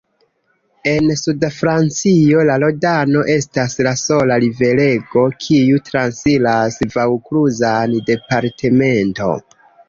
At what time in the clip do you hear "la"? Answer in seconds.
2.49-2.55, 3.89-3.93